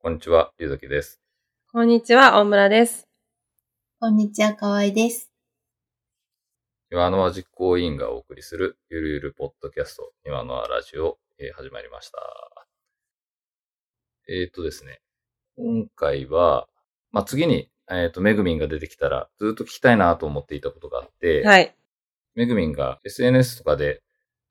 [0.00, 1.20] こんにちは、ゆうざきです。
[1.72, 3.08] こんにちは、大村です。
[3.98, 5.32] こんにちは、かわいです。
[6.88, 12.18] 庭の輪実行委員がお送りするゆるゆるポッドキャスト、庭の輪ラジオ、えー始まりました。
[14.28, 15.00] えっ、とですね、
[15.56, 16.68] 今回は、
[17.10, 21.74] まあ、次に、えっ、と、めぐみんが出てきたら、ずっと聞きたいなと思っていたことがあって、はい。
[22.36, 24.00] めぐみんが SNS とかで、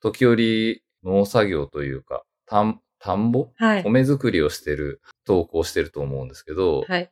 [0.02, 3.50] 時折農作業というか、田ん田んぼ？
[3.58, 3.84] はい。
[3.84, 7.12] 米作りをしてる、投稿してると思うんですけど、はい。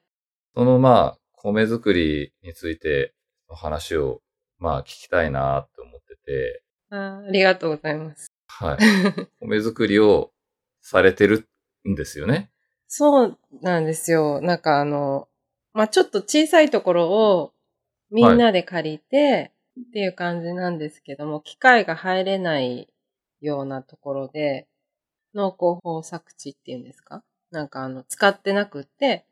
[0.56, 3.14] そのまあ、米作りについて
[3.50, 4.22] の話を、
[4.58, 8.28] まあ聞きたいなって思ってて、あーありがとうございます。
[8.48, 8.78] はい。
[9.42, 10.32] 米作りを
[10.82, 11.48] されてる
[11.88, 12.52] んですよね？
[12.88, 14.42] そうなんですよ。
[14.42, 15.28] なんかあの、
[15.74, 17.54] まあ、ちょっと小さいところを
[18.12, 22.88] みんなで借りて、っていう感じなんですけども、機械が入れない
[23.42, 24.68] ようなところで、
[25.36, 27.24] 農耕法作地っていうんですか？
[27.52, 29.26] なんかあの、使ってなくって、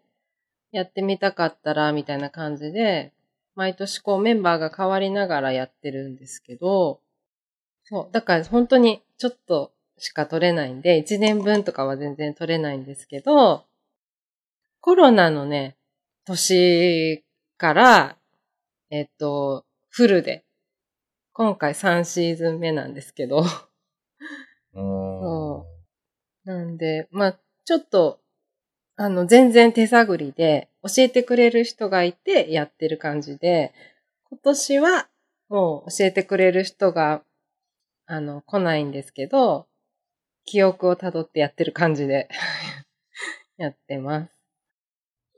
[0.71, 3.11] やってみたかったら、みたいな感じで、
[3.55, 6.99] 毎年こうメンバーが変わりながらやってるんですけど、
[7.83, 13.65] そう、だから本当にちょっとしか取れないんで、1年分とかは全然取れないんですけど、
[14.81, 15.75] コロナのね、
[16.25, 17.23] 年
[17.57, 18.17] から、
[18.89, 20.43] えっと、フルで、
[21.33, 23.43] 今回3シーズン目なんですけど、
[24.73, 25.65] そ
[26.45, 28.19] なんで、まあ、ちょっと、
[28.95, 33.73] あの、全然手探りで、教えてくれる人がいてやってる感じで、
[34.29, 35.07] 今年は
[35.49, 37.23] もう教えてくれる人が、
[38.05, 39.67] あの、来ないんですけど、
[40.45, 42.27] 記憶をたどってやってる感じで、
[43.57, 44.31] やってます。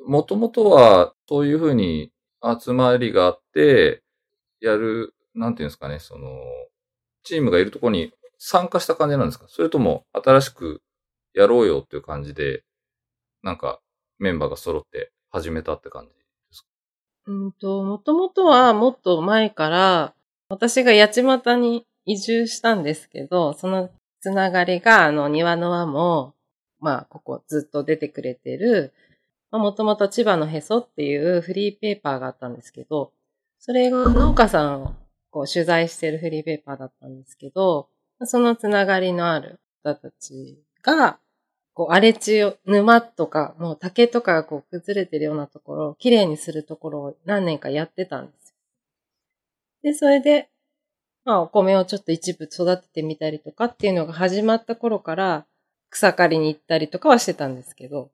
[0.05, 2.11] もともとは、そういうふうに
[2.59, 4.01] 集まりがあって、
[4.59, 6.41] やる、なんていうんですかね、その、
[7.23, 9.45] チームがいるところに参加した感じなんですか？
[9.47, 10.81] それとも、新しく
[11.35, 12.63] やろうよっていう感じで、
[13.43, 13.79] なんか、
[14.17, 16.15] メンバーが揃って始めたって感じで
[16.51, 16.67] すか？
[17.27, 20.13] うんと、もともとはもっと前から、
[20.47, 23.89] 私が八街に移住したんですけど、その
[24.21, 26.33] つながりが、あの、庭の輪も、
[26.79, 28.93] まあ、ここずっと出てくれてる、
[29.51, 33.11] もともと千葉のへそっていうフリーペーパーがあったんですけど、
[33.59, 34.93] それが農家さんを
[35.31, 37.89] こう取材してるフリーペーパーだったんですけど、
[38.23, 41.19] そのつながりのある方たちが、
[41.75, 48.55] こう荒れ地を、沼とか、もう竹とかがこう崩れてるようなところをきれいにするところを何年かやってたんですよ。
[49.83, 50.49] で、それで、
[51.25, 55.45] まあお米をちょっと一部育ててみたりとかっていうのが始まった頃から
[55.89, 58.09] 草刈りに行ったりとかはしてたんですけど、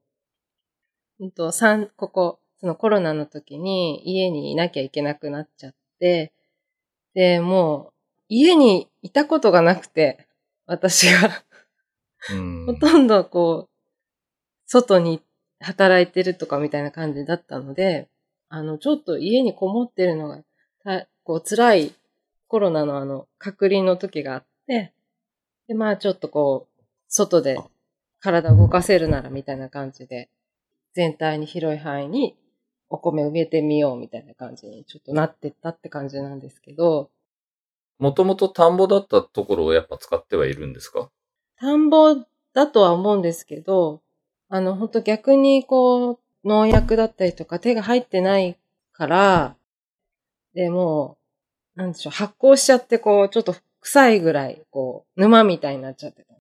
[1.19, 6.33] うんと、三、ここ、そのコロナの時に家にいなきゃいけなくなっちゃって、
[7.13, 7.93] で、もう
[8.29, 10.28] 家にいたことがなくて、
[10.66, 11.43] 私が。
[12.30, 12.66] うん。
[12.68, 13.70] ほとんどこう、
[14.68, 15.22] 外に
[15.59, 18.09] 働いてるとかみたいな感じだったので、
[18.50, 20.40] あの、ちょっと家にこもってるのが、
[20.84, 21.96] たこう、辛い
[22.48, 24.94] コロナのあの、隔離の時があって、
[25.68, 27.59] で、まあちょっとこう、外で
[28.20, 30.30] 体を動かせるならみたいな感じで、
[30.94, 32.36] 全体に広い範囲に
[32.90, 37.09] お米を植えてみようみたいな感じにちょっとなってったって感じなんですけど、
[38.00, 41.09] もともと田んぼだったところをやっぱ使ってはいるんですか？
[41.61, 42.16] 田んぼ
[42.55, 44.01] だとは思うんですけど、
[44.49, 48.57] あの、本当逆にこう、農薬だったりとか手が入ってない
[48.94, 49.55] から、
[50.55, 51.19] で、も
[51.75, 56.33] う、なんでしょう、発酵しちゃってこう、ちょっと臭いぐらい、こう、沼みたいになっちゃってた。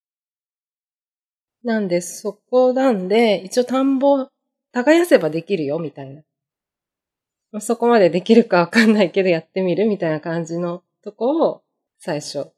[1.64, 4.26] なんで、そこなんで、一応田んぼ、
[4.72, 6.22] 耕せばできるよ、みたいな。
[7.52, 11.62] まあそこまでできるかわかんないけど、やってみるみたいな感じのとこを、
[11.98, 12.52] 最初、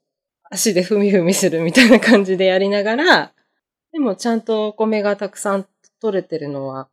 [0.53, 3.33] 足で踏み踏みするみたいな感じでやりながら、
[3.91, 5.65] でもちゃんとお米がたくさん
[5.99, 6.89] 取れてるのは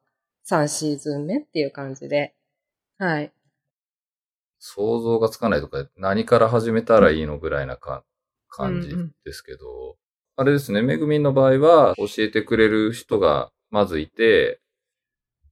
[0.49, 2.35] 3シーズン目っていう感じで、
[2.99, 3.33] はい。
[4.59, 8.03] 想像がつかないとか、何から始めたらいいのぐらいなか
[8.49, 9.97] 感じうんうんですけど、
[10.37, 14.61] あれですね、めぐみんの場合は、教えてくれる人がまずいて、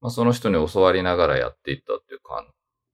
[0.01, 2.47] まあ、その人に教わりながらやっていったっていう感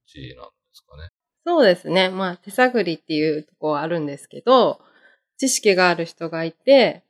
[0.07, 1.11] じなんですかね。
[1.47, 2.09] そうですね。
[2.09, 4.81] まあ手探りっていうとこはあるんですけど、
[5.39, 7.03] 知識がある人がいて、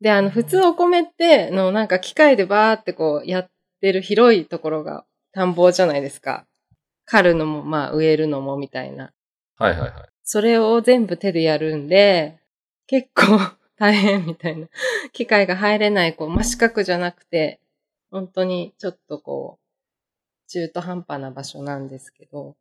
[0.00, 3.50] で、あの、普通お米って、の、なんか機械でバーってこうやっ
[3.80, 6.46] てる広いところが田んぼじゃないですか。
[7.06, 9.12] 刈るのも、まあ植えるのもみたいな。
[9.56, 9.92] はいはいはい。
[10.22, 12.38] それを全部手でやるんで、
[12.86, 13.38] 結構
[13.78, 14.68] 大変みたいな。
[15.12, 17.60] 機械が入れない、こう、真四角じゃなくて、
[18.10, 22.56] 本当にちょっとこう、中途半端な場所なんですけど。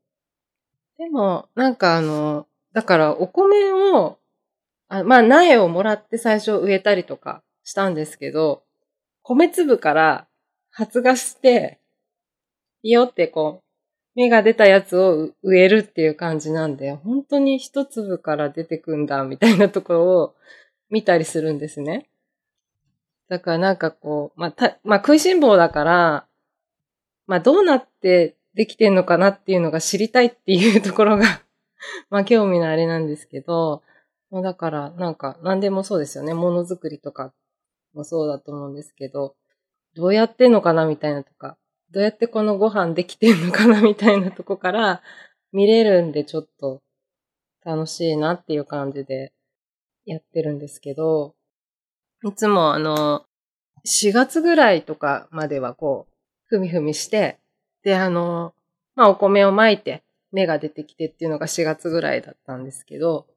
[0.98, 4.18] でも、なんかあの、だからお米を、
[4.88, 8.64] あまあ苗をもらって最初植えたりとかしたんですけど、
[9.24, 10.28] 米粒から
[10.70, 11.80] 発芽して、
[12.84, 13.66] いよってこう、
[14.16, 20.36] 芽が出たやつを植えるっていう感じなんで、本当に一粒から出てくんだ、みたいなところを
[20.90, 22.08] 見たりするんですね。
[23.28, 26.26] だからなんかこう、まあ、た、まあ、食いしん坊だから、
[27.28, 31.42] まあ、どうなってできてんのかなっていうのが知りたいっていうところが、
[32.10, 33.82] まあ、興味のあれなんですけど、
[34.32, 36.34] まあ、だから、なんか、何でもそうですよね。
[36.34, 37.34] ものづくりとか
[37.94, 39.36] もそうだと思うんですけど、
[39.96, 41.58] どうやってんのかなみたいなとか、
[41.92, 45.02] どうやってこのご飯できてんのかなみたいなとこから
[45.54, 46.82] 見れるんで、ちょっと
[47.64, 49.32] 楽しいなっていう感じで
[50.06, 51.36] やってるんですけど、
[52.24, 53.26] いつもあの、
[53.86, 56.14] 4月ぐらいとかまではこう、
[56.48, 57.40] ふみふみして、
[57.84, 58.54] で、あの、
[58.96, 63.28] まあ、お米をまいて、芽が出てきてっていうのが4月ぐらいだったんですけど、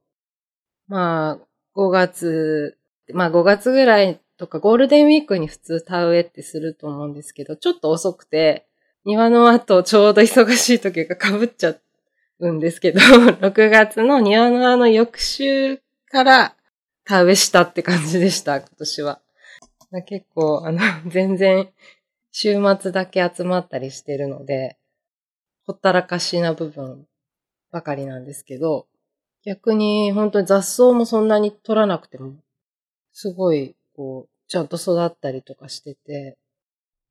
[0.89, 2.77] まあ、5月、
[3.13, 8.67] まあ5月ぐらいとかゴールデンウィークに普通田植えってすると思うんですけど、ちょっと遅くて、
[9.05, 11.75] 庭の後ちょうど忙しい時が被っちゃ
[12.39, 12.99] うんですけど、
[13.39, 16.55] 6月の庭のあの翌週から
[17.05, 19.21] 田植えしたって感じでした、今年は。
[20.05, 21.69] 結構、あの、 全然
[22.31, 24.77] 週末だけ集まったりしてるので、
[25.65, 27.07] ほったらかしな部分
[27.71, 28.87] ばかりなんですけど、
[29.45, 32.33] 逆に本当に雑草もそんなに取らなくても、
[33.13, 36.37] すごい、こう、ちゃんと育ったりとかしてて。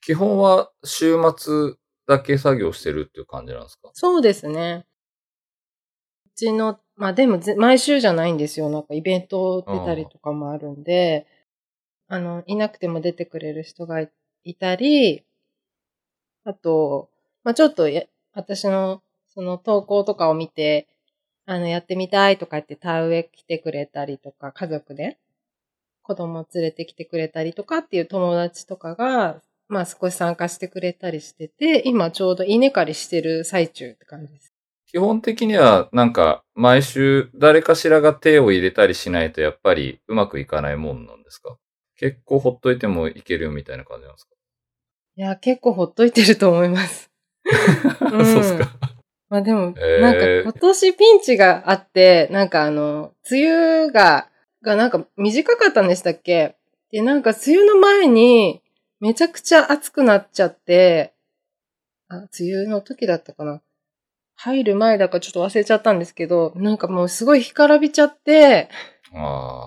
[0.00, 1.74] 基本は週末
[2.06, 3.90] だけ作業してるっていう感じなんですか？
[3.94, 4.86] そうですね。
[6.26, 8.70] うちの、まあでも毎週じゃないんですよ。
[8.70, 11.26] なんかイベント出たりとかもあるんで、
[12.08, 14.00] あの、いなくても出てくれる人が
[14.44, 15.24] いたり、
[16.44, 17.10] あと、
[17.44, 17.88] まあちょっと
[18.34, 20.88] 私のその投稿とかを見て、
[21.50, 25.16] あの、やってみたいとか言って田植え来てくれたりとか、家族で
[26.02, 34.52] 子供連れてきてくれたりとかっていう友達とかが、まあ少し参加してくれたりしてて、今ちょうど稲刈りしてる最中って感じです。
[34.88, 41.56] 基本的にはなんか毎週誰かしらが手を入れたりしないとやっぱりうまくいかないもんなんですか？
[41.96, 44.34] 結構ほっといてもいけるよみたいな感じなんですか？
[45.16, 47.10] いや、結構ほっといてると思います。
[48.00, 48.97] うん、そうですか。
[49.28, 54.28] まあでも、なんか今年ピンチがあって、なんかあの、梅雨が、
[54.62, 56.56] がなんか短かったんでしたっけ？
[56.90, 58.62] で、なんか梅雨の前に
[59.00, 61.12] めちゃくちゃ暑くなっちゃって、
[62.08, 63.60] あ、梅雨の時だったかな？
[64.34, 68.68] 入る前だかちょっと忘れちゃったんですけど、なんかもうすごい干からびちゃって、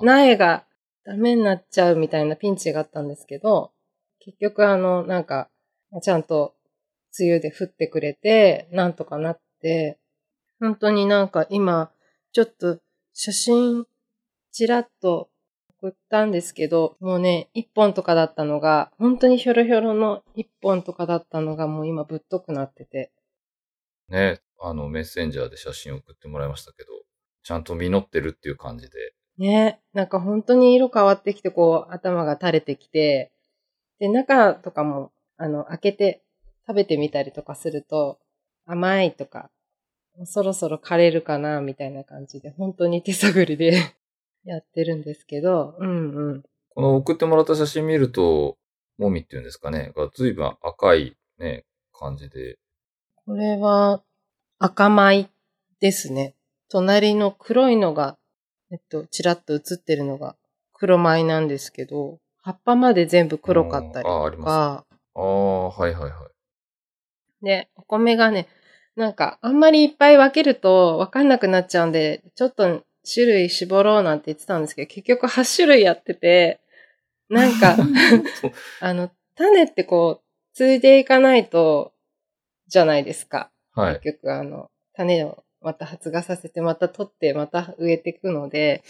[0.02, 0.66] 苗が
[1.06, 3.72] ダメになっちゃうみたいなピンチがあったんですけど、
[4.20, 5.50] 結局あの、なんか、
[6.02, 6.54] ちゃんと
[7.20, 9.42] 梅雨で降ってくれて、なんとかなって、
[10.60, 11.92] 本当になんか今、
[12.32, 12.80] ちょっと
[13.14, 13.86] 写真
[14.52, 15.30] ちらっと
[15.80, 23.12] 送ったんですけど、もうね、一本とかだったのが、本当にひょろひょろの一本とかだったのがもう今ぶっとくなってて。
[24.10, 26.90] ね、あのメッセンジャーで写真送ってもらいましたけど、
[27.44, 29.14] ちゃんと実ってるっていう感じで。
[29.38, 33.32] ね、なんか本当に色変わってきて、こう頭が垂れてきて、
[34.00, 36.24] で、中とかも、あの、開けて
[36.68, 38.20] 食べてみたりとかすると、
[38.72, 39.50] 甘いとか、
[40.26, 43.74] そろそろ枯れるかな、みたいな感じで、本当に手探りで
[44.46, 46.44] やってるんですけど、うんうん。
[46.70, 48.58] この送ってもらった写真見ると、
[48.98, 52.58] もみっていうんですかね、が随分赤いね、感じで。
[53.26, 54.02] これは
[54.60, 55.30] 赤米
[55.80, 56.36] ですね。
[56.70, 58.18] 隣の黒いのが、
[58.72, 60.36] えっと、ちらっと映ってるのが
[60.74, 64.50] 黒米なんですけど、葉っぱまで全部黒かったりあありとか。
[64.50, 66.30] ますああ、はいはいは
[67.42, 67.46] い。
[67.46, 68.48] で、お米がね、
[68.96, 76.60] なんか、あんまりいっぱい分けると分かんなくなっちゃうんで、ちょっと種類絞ろうなんて言ってたんですけど、結局8種類やってて、
[77.30, 77.78] なんか、
[78.82, 81.94] あの、種ってこう、継いでいかないと、
[82.68, 83.52] じゃないですか。
[83.74, 84.00] はい。
[84.00, 88.84] 結局、あの、種をまた発芽させて、また取って、また植えていくので、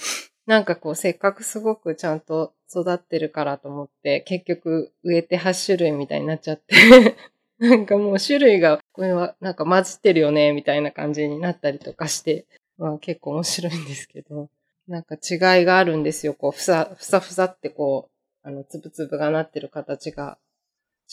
[0.45, 7.15] なんかこう、せっかくすごくちゃんと育ってるからと思って、結局植えて8種類みたいになっちゃって、
[7.59, 12.45] なんかもう種類が、これはなんか混じってるよね、みたいな感じになったりとかして、
[12.77, 14.49] まあ結構面白いんですけど、
[14.87, 16.33] なんか違いがあるんですよ。
[16.33, 18.09] こう、ふさ、ふさふさってこ
[18.43, 20.37] う、あの、つぶつぶがなってる形が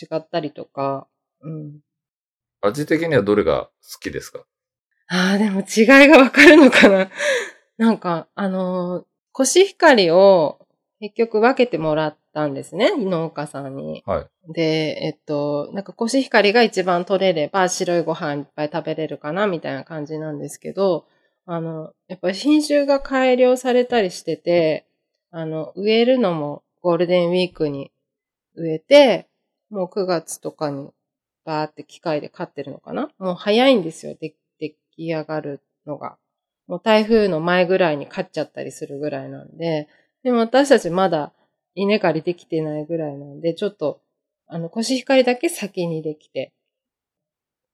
[0.00, 1.06] 違ったりとか、
[1.42, 1.80] うん。
[2.62, 4.44] 味的にはどれが好きですか？
[5.08, 7.10] ああ、でも違いがわかるのかな
[7.76, 10.58] なんか、あのー、コシヒカリを
[10.98, 14.02] 結局分けてもらったんですね、農家さんに。
[14.06, 14.52] はい。
[14.52, 21.06] で、えっと、なんかコシヒカリが一番取れれば白いご飯いっぱい食べれるかな、みたいな感じなんですけど、
[21.46, 24.86] あの、やっぱり品種が改良されたりしてて、
[25.30, 27.90] あの、植えるのもゴールデンウィークに
[28.54, 29.28] 植えて、
[29.70, 30.90] もう9月とかに
[31.44, 33.10] バーって機械で飼ってるのかな？
[33.18, 36.16] もう早いんですよ、で出来上がるのが。
[36.66, 39.88] もう台風の前ぐらいに飼っちゃったりするぐらいなんで、
[40.22, 41.32] でも私たちまだ
[41.82, 44.00] 稲刈りできてないぐらいなんで、ちょっと、
[44.46, 46.52] あの、コシヒカリだけ先にできて、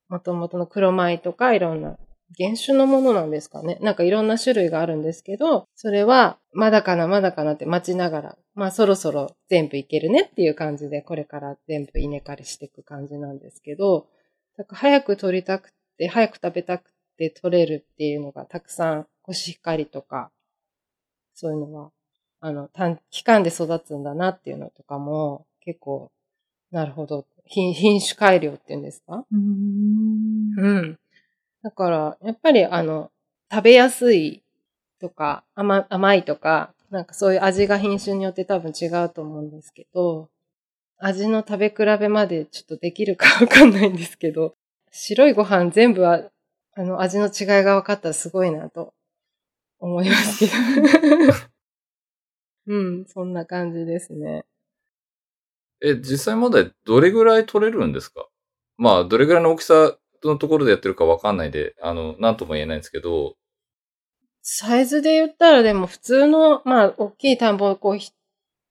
[0.08, 1.96] 元々の黒米とかいろんな
[2.36, 3.78] 原種のものなんですかね。
[3.80, 14.08] なんかいろんな種類があるんですけど、それはまだかなまだかなって待ちながら、まあそろそろ全部いけるねっていう感じで、これから全部稲刈りしていく感じなんですけど、
[14.56, 20.30] だから早く取りたくて、早く食べたくて取れるっていうのがたくさんコシヒカリとか、
[21.34, 21.90] そういうのは、
[22.46, 26.12] あの、短期間で育つんだなっていうのとかも結構、
[26.72, 27.26] なるほど。
[27.46, 29.24] 品品種改良っていうんですか？
[29.32, 30.54] うん。
[30.58, 30.98] うん。
[31.62, 33.10] だから、やっぱりあの、
[33.52, 34.42] 食べやすい
[35.00, 40.30] とか、甘甘いとか、なんかそういう味が品種によって多分違うと思うんですけど、
[40.98, 44.56] 味の食べ比べまでちょっとできるかわかんないんですけど、
[44.92, 46.22] 白いご飯全部は、
[46.74, 48.94] あの、味の違いが分かったらすごいなと
[49.80, 50.52] 思いますけど。
[52.66, 54.44] うん、そんな感じですね。
[55.82, 58.26] え、実際までどれぐらい取れるんですか？
[58.76, 63.36] まあ、どれぐらいの大きさのところでやってるかわかんないで、あの、なんとも言えないんですけど、
[64.42, 68.12] サイズで言ったらでも普通の、まあ、大きい田んぼをこうひ、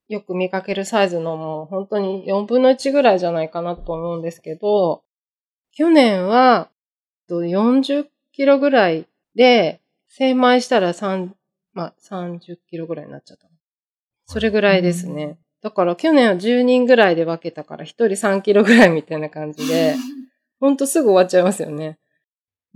[0.07, 5.03] よく見かけるサイズのもう本当に4分の1ぐらいじゃないかなと思うんですけど、
[5.71, 6.69] 去年は
[7.29, 11.35] と40キロぐらいで、精米したら3、
[11.73, 13.47] まあ、30キロぐらいになっちゃった。
[14.25, 15.37] それぐらいですね。
[15.61, 19.95] だから去年は10人ぐらいで分けたから1人3キロぐらいみたいな感じで、
[20.59, 21.99] ほんとすぐ終わっちゃいますよね。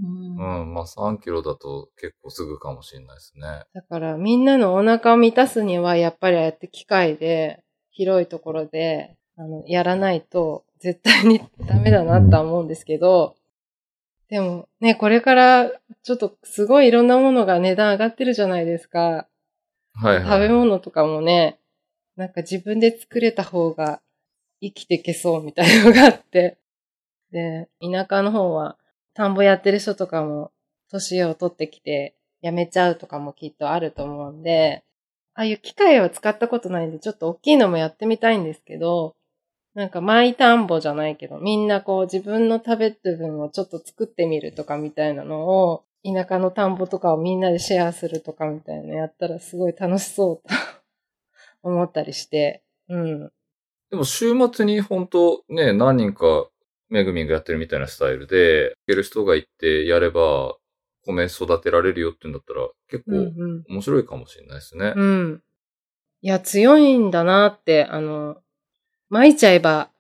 [0.02, 3.64] うんうん、まあ3キロだと結構すぐかもしれないですね。
[3.74, 13.36] だからみんなのお腹を満たすにはやっぱりああやって機械で広いところであのやらないと絶対にダメだなとは思うんですけど、
[14.30, 15.72] でもね、これから
[16.04, 19.28] ちょっとすごいいろんなものが値段上がってるじゃないですか。
[20.02, 20.24] はいはい。
[20.26, 21.60] 食べ物とかもね、
[22.16, 24.02] なんか自分で作れた方が
[24.62, 26.58] 生きていけそうみたいなのがあって。
[27.32, 28.78] で、田舎の方は
[29.14, 30.52] 田んぼやってる人とかも
[30.90, 34.84] 年を取ってきて辞めちゃうとかもきっとあると思うんで、
[35.34, 39.16] ああいう機械は使ったことないんでちょっと大きいのもやってみたいんですけど、
[39.76, 50.56] なんかマイ田んぼじゃないけど、みんなこう自分の食べてる分をちょっと作ってみるとかみたいなのを、田舎の田んぼとかをみんなでシェアするとかみたいなのやったらすごい楽しそうと
[51.64, 53.32] 思ったりして、うん。
[53.90, 56.50] でも週末に本当ね、何人か
[56.90, 60.58] めぐみんがやってるみたいなスタイルで、いける人がいてやれば、
[61.06, 63.64] 米育てられるよって言うんだったら、結うん構うん。
[63.70, 64.94] 面白いかもしれないですね。
[64.96, 65.44] うん。
[66.22, 68.38] いや、強いんだなって、あの、
[69.10, 69.92] 巻いちゃえば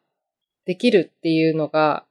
[0.65, 2.05] できるっていうのが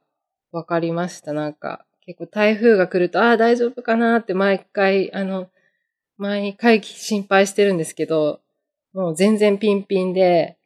[0.51, 1.33] 分かりました。
[1.33, 5.49] なんか、結構台風が来ると、ああ、大丈夫かなって毎回、あの、
[6.17, 8.39] 毎回心配してるんですけど、
[8.93, 10.57] もう全然ピンピンで、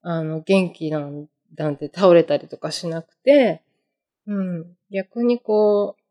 [0.00, 3.62] あの、元気なんなんて倒れたりとかしなくて、
[4.26, 4.76] うん。
[4.90, 6.02] 逆にこう、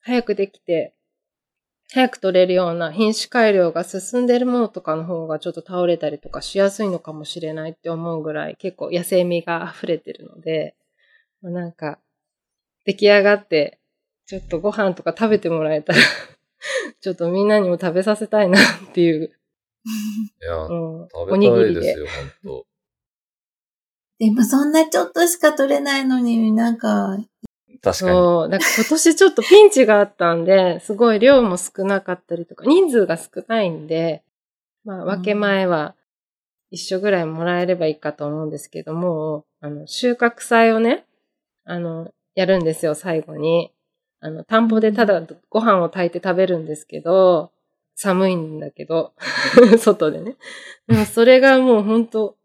[0.00, 0.92] 早くできて、
[1.92, 10.74] 早く取れるような品種改良が進んでるものとかの方がちょっと倒れたりとかしやすいのかもしれないって思うぐらい結構野生味が溢れてるので、
[11.42, 12.00] なんか
[12.84, 13.78] 出来上がって
[14.26, 15.98] ちょっとご飯とか食べてもらえたら
[17.00, 19.32] ちょっとみんなにも食べさせたいなっていう、
[20.42, 21.80] いや、うん、お食べにぎりで。
[21.80, 22.06] たいですよ、
[22.44, 22.64] 本
[24.18, 27.18] でもそんなちょっとしか取れないのになんか、
[27.82, 28.10] 当確かに。
[28.10, 28.48] そう。
[28.48, 34.22] だから今年ちょっとピンチがあったんで、すごい量も少なかったりとか、人数が少ないんで、
[34.84, 35.94] まあ、分け前は
[36.70, 41.04] 一緒ぐらいもらえればいいかと思うんですけども、あの、収穫祭をね、
[41.64, 43.72] あの、やるんですよ、最後に。
[44.20, 47.52] あの、田んぼでただご飯を炊いて食べるんですけど、
[47.94, 49.14] 寒いんだけど、
[49.78, 50.36] 外でね。
[50.86, 52.36] でもそれがもう本当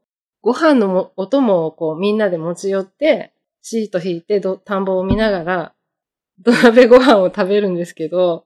[0.41, 5.73] ご飯のもお供をこうみんなで持ち寄って、シート引いて田んぼを見ながら、
[6.39, 8.45] 土鍋ご飯を食べるんですけど、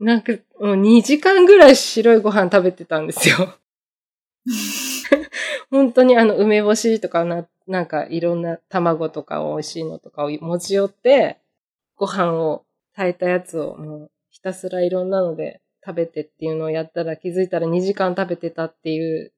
[0.00, 3.58] なんかもう2時間ぐらい白いご飯食べてたんですよ。
[5.70, 11.38] 本当にあの梅干しとかな、なんかいろんな卵とか美味しいのとかを持ち寄って、
[11.98, 12.64] ご飯を
[12.94, 19.32] 炊いたやつをもうひたすらいろんなので食べてっていうのをやったら気づいたら2時間食べてたっていう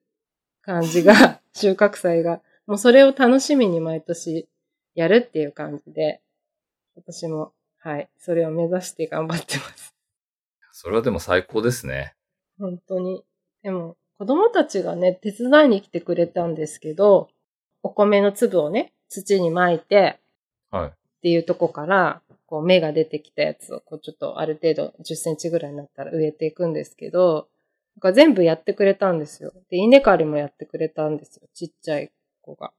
[0.62, 2.42] 感じが、 収穫祭が。
[2.66, 4.48] もうそれを楽しみに毎年
[4.94, 6.20] やるっていう感じで、
[6.94, 9.94] 私も、はい、それを目指して頑張ってます。
[10.72, 12.14] それはでも最高ですね。
[12.58, 13.24] 本当に。
[13.62, 17.28] でも、子供たちがね、手伝いに来てくれたんですけど、
[17.82, 20.20] お米の粒をね、土に巻いて、
[20.70, 20.88] はい。
[20.88, 27.48] っていうとこから、こう芽が出てきたやつを、こうちょっとある程度10センチぐらいになったら植えていくんですけど、
[27.96, 29.52] なんか全部やってくれたんですよ。
[29.70, 31.48] で、稲刈りもやってくれたんですよ。
[31.54, 32.10] ちっちゃい
[32.42, 32.72] 子が。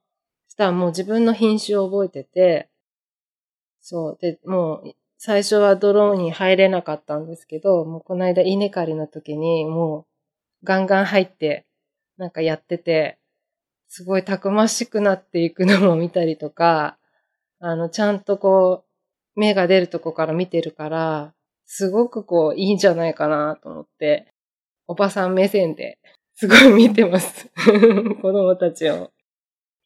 [0.48, 2.70] そしたらもう自分の品種を覚えてて、
[3.80, 4.18] そう。
[4.22, 10.08] で、もう最初は泥に入れなかったんですけど、もうこの間稲刈りの時にも
[10.64, 11.66] うガンガン入って、
[12.18, 13.20] なんかやってて、
[13.88, 16.98] すごいたくましくなっていくのも見たりとか、
[17.60, 18.91] あの、ちゃんとこう、
[19.42, 21.34] 芽が出るとこから見てるから、
[21.66, 24.28] すごくこう、いいんじゃないかなと思って、
[24.88, 25.98] おばさん目線で、
[26.36, 27.50] すごい見てます。
[28.22, 29.12] 子供たちを。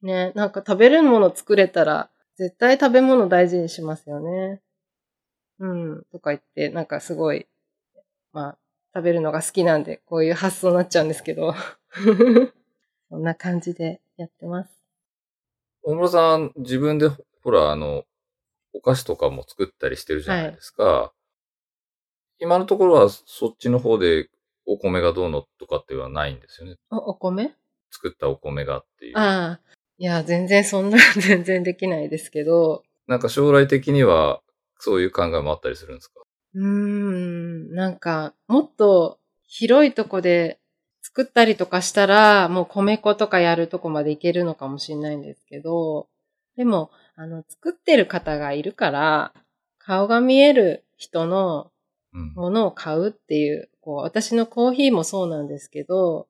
[0.02, 4.62] ね、なんか食べるもの作れたら、絶対食べ物大事にしますよね。
[5.60, 7.48] うん、とか言って、なんかすごい、
[8.34, 8.58] まあ、
[8.94, 11.54] 食べるのが好きなんで、こういう発想になっちゃうんですけど。
[13.10, 14.82] そんな感じでやってます。
[15.84, 17.10] 大村さん、自分で、
[17.44, 18.06] ほら、あの、
[18.76, 21.14] お菓子とかも作ったりしてるじゃないですか。
[22.40, 24.30] 今のところは、そっちの方で、
[24.66, 26.76] お米がどうのとかっていうのはないんですよね。
[26.90, 27.54] お、お米？
[27.92, 29.18] 作ったお米がっていう。
[29.18, 29.60] ああ。
[29.98, 34.42] いや、全然そんな、 全然できないですけど、なんか将来的には、
[34.80, 36.22] そういう考えもあったりするんですか？
[36.56, 40.60] うーん、なんか、もっと広いとこで
[41.02, 46.10] 作ったりとかしたら、もう米粉とかやるとこまでいけるのかもしれないんですけど、
[46.58, 49.34] でも、あの、作ってる方がいるから、
[49.80, 51.72] 顔が見える人の
[52.14, 52.34] うん。
[52.34, 56.30] ものを買うっていう、こう、私のコーヒーもそうなんですけど、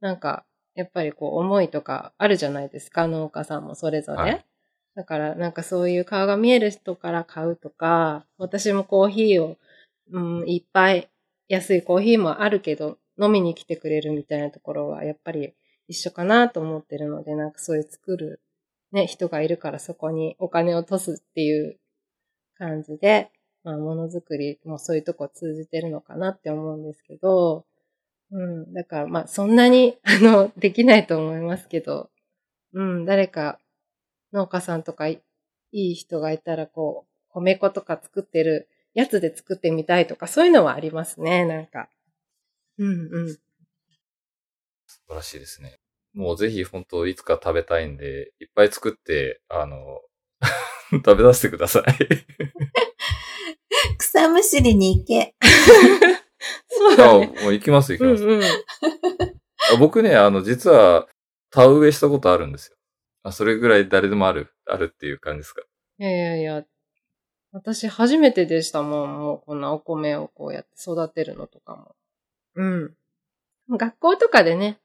[0.00, 4.18] なんか、やっぱりこう、思いとかあるじゃないですか、農家さんもそれぞれ。
[4.18, 4.44] はい
[4.94, 9.56] だから、なんかそういう顔が見える人から買うとか、私もコーヒーを、
[10.12, 11.08] うん、いっぱい
[11.48, 15.54] 安いコーヒーもあるけど、飲みに来てくれるみたいなところは、やっぱり
[15.88, 18.40] 一緒かなと思ってるので、なんかそういう作る、
[18.94, 21.78] ね、人がいるからそこにお金を落とすっていう
[22.56, 23.32] 感じで、
[23.64, 27.66] まあ、ものづくりもそういうとこ通じてるのかなって思うんですけど、
[28.30, 32.10] うん、だからまあ、そんなに、 あの、できないと思いますけど、
[32.72, 33.58] うん、誰か
[34.32, 35.20] 農家さんとかい
[35.72, 41.88] いい人がいたら、こう、米粉とか作ってるやつで作ってみたいとか、そういうのはありますね、なんか。
[42.78, 43.34] うんうん。
[44.86, 45.80] 素晴らしいですね。
[46.14, 50.00] もうぜひ本当いつか食べたいんで、いっぱい作って、あの、
[51.04, 51.82] 食べさせてください。
[53.98, 55.34] 草むしりに行け。
[56.68, 57.26] そうだあ、ね。
[57.42, 58.24] もう行きます行きます。
[58.24, 58.44] うんうん。
[58.44, 61.08] あ僕ね、あの、実は、
[61.50, 62.76] 田植えしたことあるんですよ。
[63.22, 65.62] あ、それぐらい誰でもある、あるっていう感じですか。
[65.98, 66.64] いやいやいや、
[67.52, 71.94] 私初めてでしたもん、もうこんなお米をこうやって育てるのとかも。
[72.56, 72.94] うん。
[73.70, 74.78] 学校とかでね。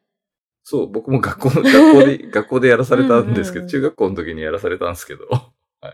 [0.70, 5.26] そう、僕も学校の、学校で、 学校でやらされたんですけど、うんうんうん中学校の時にやらされたんですけど。
[5.28, 5.42] は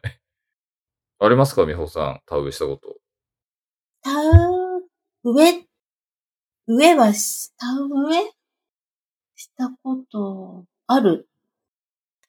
[0.03, 0.19] い。
[1.19, 2.97] ありますか美穂さん、田植えしたこと。
[4.03, 4.11] 田
[5.23, 5.65] 植え、
[6.67, 8.31] 植えはし、田植え？
[9.37, 11.29] したことある？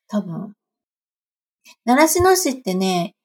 [0.09, 0.55] 多分。
[1.85, 3.17] 習志野市ってね、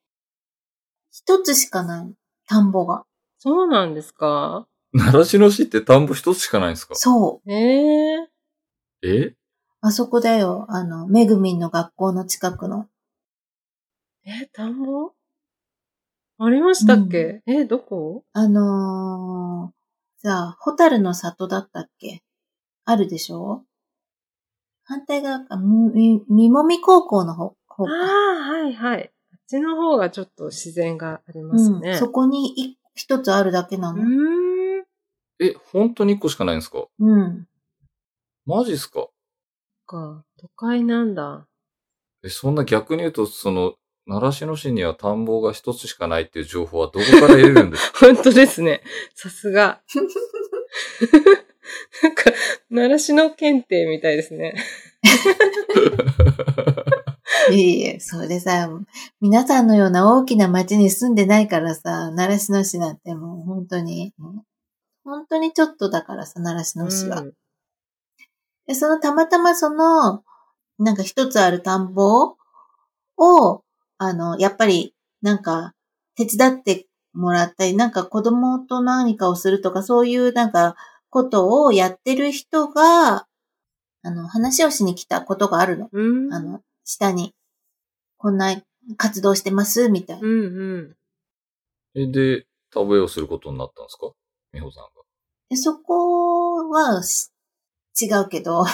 [1.11, 2.13] 一つしかない。
[2.47, 3.05] 田んぼが。
[3.37, 4.67] そうなんですか？
[4.93, 6.95] 習志野市って田んぼ一つしかないんですか？
[6.95, 7.51] そう。
[7.51, 8.30] ええ
[9.03, 9.33] え？
[9.81, 10.65] あそこだよ。
[10.69, 12.87] あの、めぐみんの学校の近くの。
[14.25, 15.11] え、田んぼ？
[16.37, 18.23] ありましたっけ、え、どこ？
[18.33, 22.21] あのー、さあ、ホタルの里だったっけ？
[22.85, 23.63] あるでしょ？
[24.83, 27.93] 反対側か、み、みもみ高校の方、方あか。
[27.93, 29.11] あ、はいはい。
[29.31, 31.91] あっちの方がちょっと自然がありますね。
[31.91, 34.83] うん、そこにい一つあるだけなうの。
[35.39, 36.85] え、本当に一個しかないんですか？
[36.99, 37.47] うん。
[38.45, 39.07] マジっすか？
[39.85, 41.47] か、都会なんだ。
[42.23, 43.73] え、そんな逆に言うと、その、
[44.07, 47.99] 習志野市には田んぼが一つしかないっていう情報はどこから得れるんですか？
[48.13, 48.81] 本当ですね。
[49.15, 49.81] さすが。
[52.03, 52.23] なんか、
[52.69, 54.55] 習志野検定みたいですね。
[57.51, 58.69] いえいえ、それさ、
[59.19, 64.41] 皆さんのような大きな町に住んでないからさ、習志野市なんてもう本当に、うん
[65.03, 67.21] 本当にちょっとだからさ、習志野市は。
[67.21, 67.33] うん
[68.71, 70.23] で、そのたまたまその、
[70.79, 72.37] なんか一つある田んぼ
[73.17, 73.63] を、
[73.97, 75.73] あの、やっぱり、なんか、
[76.15, 80.77] 手伝ってもらったり、なんか子供と何かをするとか、そういうなんか、
[81.09, 83.27] ことをやってる人が、
[84.03, 85.89] あの、話をしに来たことがあるの。
[85.91, 86.33] うん。
[86.33, 87.35] あの、下に、
[88.17, 88.55] こんな
[88.95, 90.25] 活動してます、みたいな。
[90.25, 90.95] うんうん。
[91.99, 94.11] え、で、田植えをすることになったんですか？
[94.53, 94.89] 美穂さんが。
[95.49, 97.29] でそこはし
[97.99, 98.65] 違うけど、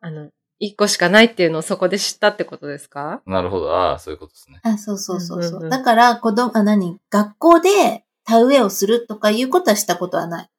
[0.00, 3.22] あの、一個しかないっていうのをそこで知ったってことですか？
[3.26, 3.74] なるほど。
[3.74, 4.60] ああ、そういうことですね。
[4.62, 5.50] あ、そうそうそうそう。
[5.50, 6.98] うんうんうんだから、子供、あ、何？
[7.10, 10.50] 学校で田植えをするとかいうことはしたことはない。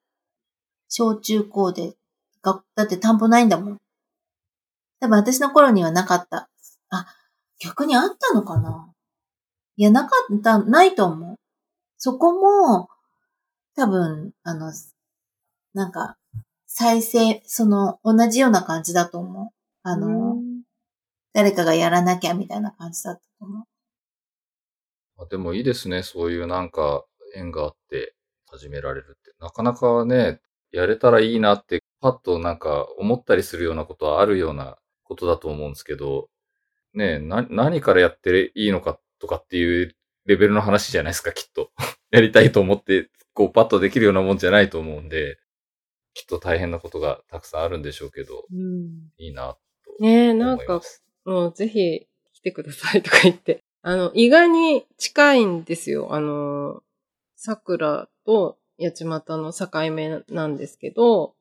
[0.89, 1.95] 小中高で。
[2.43, 3.77] がだって田んぼないんだもん。
[4.99, 6.49] 多分私の頃にはなかった。
[6.89, 7.05] あ、
[7.60, 8.91] 逆にあったのかな？
[9.77, 11.36] いや、なかった、ないと思う。
[11.97, 12.89] そこも、
[13.75, 14.73] 多分、あの、
[15.73, 16.17] なんか、
[16.82, 19.50] 再生、その、同じような感じだと思う。
[19.84, 20.38] あの、
[21.32, 23.63] 誰かがやらなきゃみたいな感じだったと思う。
[25.24, 26.02] あでもいいですね。
[26.02, 28.15] そういうなんか縁があって
[28.48, 29.32] 始められるって。
[29.39, 30.39] なかなかね、
[30.72, 36.30] やれたらいいなって、パッとなんか思ったりするようなことはあるようなことだと思うんですけど、
[36.96, 41.70] ねな、何からやっていいのかとかっていうレベルの話じゃないですか、きっと。
[42.10, 45.38] やりたいと思って、こうパッとできるようなもんじゃないと思うんで、
[46.13, 51.04] きっと大変なことがたくさんあるんでしょうけど、うんいいな、とねえ、なんか思いま、す。
[51.26, 53.63] もうぜひ来てくださいとか言って。
[53.84, 56.13] あの、意外に近いんですよ。
[56.13, 56.84] あの、
[57.36, 61.34] 桜と八街の境目なんですけど、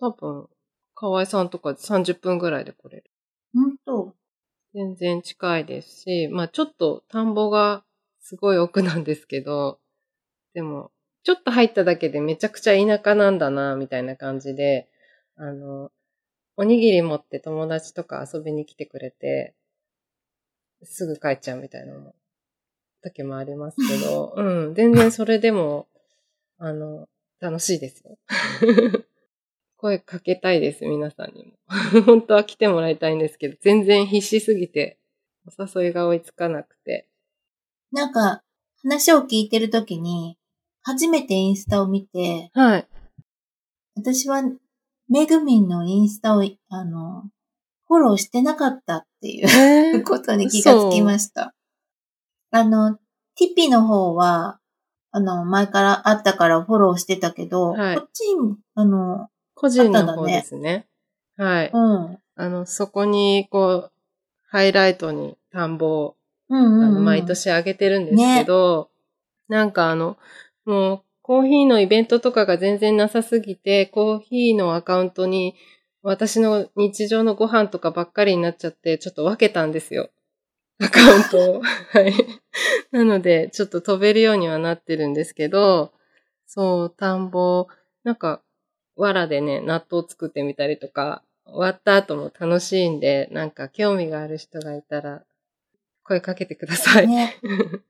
[0.00, 0.48] 多分、
[0.94, 3.10] 河合さんとかで30分ぐらいで来れる。
[3.54, 4.14] 本当？
[4.74, 7.84] 全然近いですし、まあちょっと田んぼが
[8.20, 9.78] すごい奥なんですけど、
[10.54, 10.90] でも、
[11.28, 14.88] ちょっと入っただけでめちゃくちゃ田舎なんだな、みたいな感じで、
[15.36, 15.92] あの、
[16.56, 19.54] おにぎり持って友達とか遊びに来てくれて、
[20.84, 22.14] すぐ帰っちゃうみたいなの
[23.02, 25.86] 時もありますけど、 うん、全然それでも、
[26.56, 27.10] あの、
[27.40, 28.16] 楽しいですよ。
[29.76, 31.52] 声かけたいです、皆さんにも。
[32.06, 34.98] 本当は来てもらいたいんですけど、全然必死すぎて、
[35.44, 37.06] お誘いが追いつかなくて。
[37.92, 38.42] なんか、
[38.82, 40.37] 話を聞いてるときに、
[40.88, 42.88] 初めてインスタを見て、はい。
[43.94, 44.42] 私は、
[45.06, 47.24] めぐみんのインスタを、あの、
[47.88, 51.54] フォローしてなかったっていうえー ことに気がつきました。
[52.52, 52.94] あの、
[53.36, 54.60] ティピの方は、
[55.10, 58.24] あの、前からあったからフォローしてたけど、はいこっち、
[58.74, 60.88] あの、個人の方ですね。
[61.36, 61.70] はい。
[61.70, 62.18] うん。
[62.34, 63.92] あの、そこに、こう、
[64.46, 66.16] ハイライトに田んぼを、
[66.48, 67.04] うんうん、うん。
[67.04, 68.88] 毎年あげてるんですけど、
[69.48, 70.16] なんかあの、
[70.68, 75.54] もう、コーヒーのイベントとかが全然なさすぎて、コーヒーのアカウントに、
[76.02, 80.10] 私の日常のご飯とかばっかりになっちゃって、ちょっと分けたんですよ。
[80.78, 81.62] アカウントを。
[81.64, 82.12] はい。
[82.90, 85.94] なので、ちょっと飛べるようにはなってるんですけど、
[86.46, 87.68] そう、田んぼ、
[88.04, 88.42] なんか、
[88.94, 95.24] 藁でね、納豆作ってみたりとか、終わった後も楽しいんで、なんか興味がある人がいたら、
[96.02, 97.08] 声かけてください。
[97.08, 97.36] ね。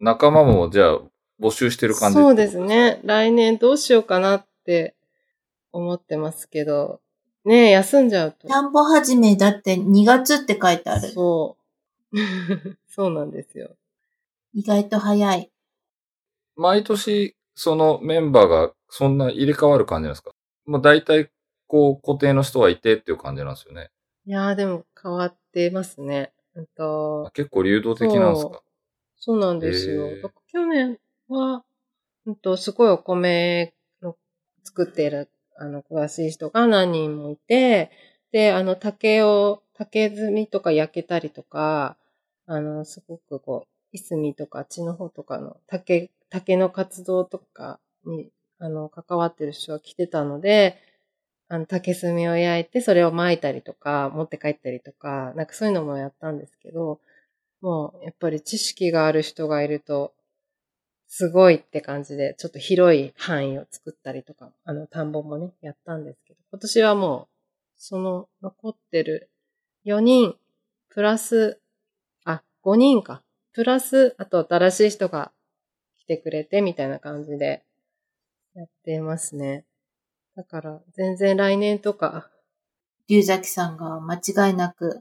[0.00, 1.00] 仲間もじゃあ
[1.40, 3.00] 募集してる感じそうですね。
[3.04, 4.94] 来年どうしようかなって
[5.72, 7.00] 思ってますけど、
[7.44, 8.48] ねえ休んじゃうと。
[8.48, 11.08] 田んぼ始めだって2月って書いてある。
[11.08, 11.56] そ
[12.12, 12.16] う。
[12.88, 13.70] そうなんですよ。
[14.52, 15.50] 意外と早い。
[16.56, 20.32] 毎年、そのメンバーがそんな入れ替わる感じなんですか？
[20.66, 21.30] もう大体、
[21.66, 23.90] こう、固定の人はいてっていう感じなんですよね。
[24.26, 26.32] いやーでも変わってますね。
[26.54, 28.60] うんと結構流動的なんですか？
[29.16, 30.08] そうなんですよ。
[30.52, 30.98] 去年
[31.30, 31.64] は、
[32.26, 34.16] うんと、すごいお米の
[34.64, 37.90] 作っている、あの、詳しい人が何人もいて、
[38.32, 41.96] で、あの、竹を、竹炭とか焼けたりとか、
[42.46, 50.78] あの、すごくこう、いすみとか地の方とかの竹、竹の活動とかに、あの、関わってる人が来てたので、
[51.48, 57.00] あの、竹炭を焼いて、それを巻いたりとか、持って帰ったりとか、なんかそういうのもやったんですけど、
[57.62, 60.14] もう、やっぱり知識がある人がいると、
[61.12, 67.34] すごいって感じで、ちょっと広い範囲を作ったりとか、あの、田んぼもね、やったんですけど、今年はもう、
[67.76, 69.28] その残ってる
[69.84, 70.36] 4人、
[70.88, 71.60] プラス、
[72.24, 73.22] あ、5人か。
[73.52, 75.32] プラス、あと新しい人が
[75.98, 77.64] 来てくれて、みたいな感じで、
[78.54, 79.64] やってますね。
[80.36, 82.30] だから、全然来年とか、
[83.08, 85.00] 龍崎さんが間違いなく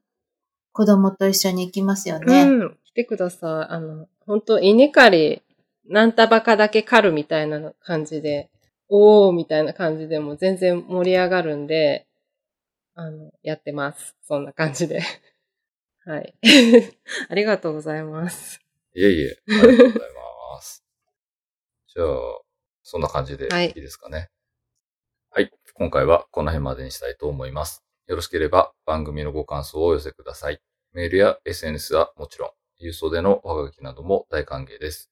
[0.71, 2.43] 子供と一緒に行きますよね。
[2.45, 3.73] うん、来てください。
[3.73, 5.43] あの、本当稲刈り、
[5.89, 8.49] 何束かだけ刈るみたいな感じで、
[8.89, 12.07] おーみたいな感じでも全然盛り上がるんで、
[12.93, 14.15] あの、やってます。
[14.23, 15.01] そんな感じで。
[16.05, 16.35] はい。
[17.29, 18.61] ありがとうございます。
[18.93, 20.09] いえいえ、ありがとうござい
[20.53, 20.83] ます。
[21.87, 22.07] じゃあ、
[22.83, 24.29] そんな感じではいいいですかね。
[25.31, 25.51] はい。
[25.73, 27.83] 今回はこの辺までにしたいと思います。
[28.07, 30.61] よろしければ番組のご感想をお寄せください。
[30.93, 35.11] メールや SNS はもちろん、郵送でのおはがきなども大歓迎です。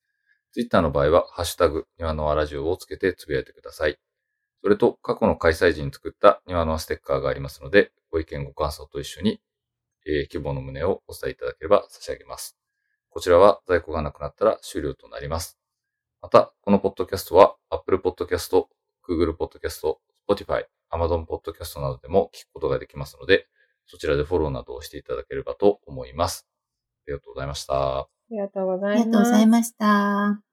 [0.57, 3.99] Twitter の場合は、ハッシュタグ、庭の輪ラジオをつけてつぶやいてください。
[4.63, 9.39] それと、過去の開催時に作った庭の輪ステッカーがありますので、ご意見ご感想と一緒に、
[10.07, 12.57] えー希望の旨をお伝えいただければ差し上げます。
[13.11, 15.59] こちらは在庫がなくなったら終了となります。
[16.23, 18.65] また、このポッドキャストは Apple Podcast、
[19.07, 19.95] Google Podcast、
[20.27, 23.45] Spotify、Amazon Podcast などでも聞くことができますので、
[23.85, 26.47] そちらでフォローなどをしていただければと思います。
[27.05, 27.99] ありがとうございました。
[27.99, 29.11] ありがとうござありがいます。
[29.11, 30.46] とうございました。